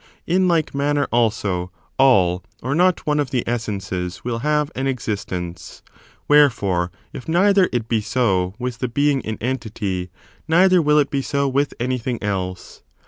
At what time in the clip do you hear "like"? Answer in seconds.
0.47-0.73